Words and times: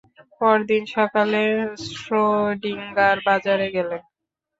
পরদিন 0.33 0.83
সকালে 0.95 1.41
শ্রোডিঙ্গার 1.91 3.17
বাজারে 3.27 3.67
গেলেন। 3.75 4.01